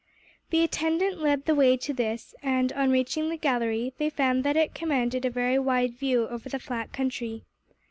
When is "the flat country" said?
6.49-7.43